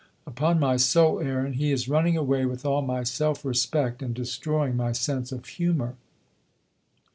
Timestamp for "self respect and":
3.03-4.15